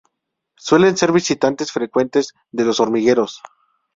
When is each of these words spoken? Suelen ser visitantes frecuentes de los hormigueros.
Suelen 0.57 0.97
ser 0.97 1.11
visitantes 1.11 1.71
frecuentes 1.71 2.33
de 2.51 2.65
los 2.65 2.79
hormigueros. 2.79 3.43